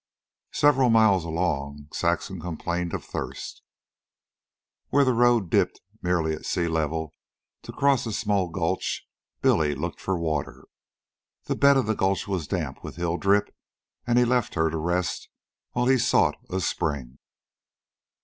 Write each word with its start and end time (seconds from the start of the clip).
Several 0.55 0.89
miles 0.89 1.25
along 1.25 1.89
Saxon 1.93 2.39
complained 2.39 2.91
of 2.95 3.05
thirst. 3.05 3.61
Where 4.89 5.05
the 5.05 5.13
road 5.13 5.51
dipped 5.51 5.79
nearly 6.01 6.33
at 6.33 6.43
sea 6.43 6.67
level 6.67 7.13
to 7.61 7.71
cross 7.71 8.07
a 8.07 8.11
small 8.11 8.49
gulch 8.49 9.05
Billy 9.43 9.75
looked 9.75 10.01
for 10.01 10.17
water. 10.17 10.65
The 11.43 11.55
bed 11.55 11.77
of 11.77 11.85
the 11.85 11.93
gulch 11.93 12.27
was 12.27 12.47
damp 12.47 12.83
with 12.83 12.95
hill 12.95 13.17
drip, 13.17 13.55
and 14.07 14.17
he 14.17 14.25
left 14.25 14.55
her 14.55 14.71
to 14.71 14.77
rest 14.79 15.29
while 15.73 15.85
he 15.85 15.99
sought 15.99 16.37
a 16.49 16.61
spring. 16.61 17.19